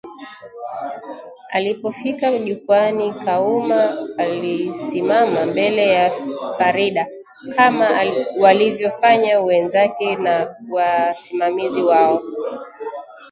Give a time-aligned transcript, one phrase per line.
[1.51, 6.11] Alipofika jukwaani, Kauma alisimama mbele ya
[6.57, 7.07] Farida
[7.55, 7.89] kama
[8.37, 12.21] walivyofanya wenzake na wasimamizi wao